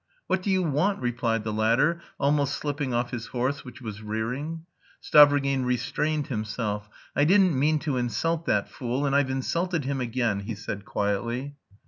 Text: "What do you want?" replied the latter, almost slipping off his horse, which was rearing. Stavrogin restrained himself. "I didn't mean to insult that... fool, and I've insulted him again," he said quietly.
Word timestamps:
"What 0.25 0.41
do 0.41 0.49
you 0.49 0.63
want?" 0.63 0.99
replied 0.99 1.43
the 1.43 1.53
latter, 1.53 2.01
almost 2.19 2.55
slipping 2.55 2.91
off 2.91 3.11
his 3.11 3.27
horse, 3.27 3.63
which 3.63 3.83
was 3.83 4.01
rearing. 4.01 4.65
Stavrogin 4.99 5.63
restrained 5.63 6.25
himself. 6.25 6.89
"I 7.15 7.23
didn't 7.23 7.53
mean 7.53 7.77
to 7.81 7.97
insult 7.97 8.47
that... 8.47 8.67
fool, 8.67 9.05
and 9.05 9.15
I've 9.15 9.29
insulted 9.29 9.85
him 9.85 10.01
again," 10.01 10.39
he 10.39 10.55
said 10.55 10.85
quietly. 10.85 11.53